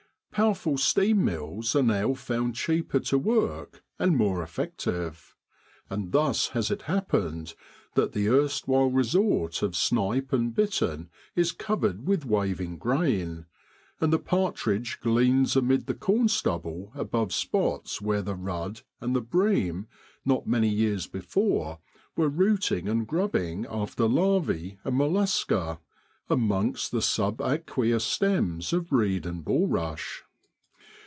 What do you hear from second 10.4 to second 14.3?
bittern is covered with waving grain; and the